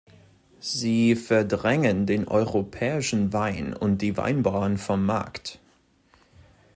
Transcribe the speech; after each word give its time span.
Sie 0.59 1.15
verdrängen 1.15 2.07
den 2.07 2.27
europäischen 2.27 3.33
Wein 3.33 3.75
und 3.75 4.01
die 4.01 4.17
Weinbauern 4.17 4.79
vom 4.79 5.05
Markt. 5.05 5.59